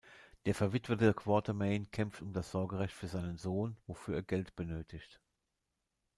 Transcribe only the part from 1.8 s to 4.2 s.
kämpft um das Sorgerecht für seinen Sohn, wofür